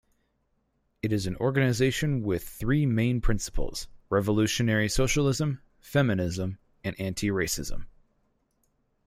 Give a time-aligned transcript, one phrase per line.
[1.03, 7.85] It is an organization with three main principles: revolutionary socialism, feminism, and anti-racism.